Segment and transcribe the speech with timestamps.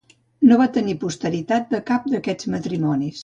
[0.51, 3.19] No va tenir posteritat de cap d'aquests matrimonis.